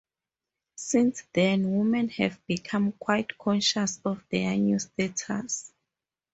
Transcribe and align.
Since 0.77 1.21
then 1.31 1.77
women 1.77 2.09
have 2.09 2.43
become 2.47 2.91
quite 2.93 3.37
conscious 3.37 4.01
of 4.03 4.23
their 4.31 4.55
new 4.57 4.79
status. 4.79 5.71